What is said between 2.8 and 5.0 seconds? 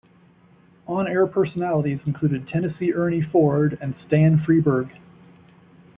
Ernie Ford and Stan Freberg.